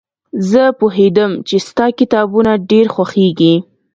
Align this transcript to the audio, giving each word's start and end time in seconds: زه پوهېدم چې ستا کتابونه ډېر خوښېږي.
زه 0.49 0.63
پوهېدم 0.79 1.31
چې 1.47 1.55
ستا 1.67 1.85
کتابونه 1.99 2.51
ډېر 2.69 2.85
خوښېږي. 2.95 3.55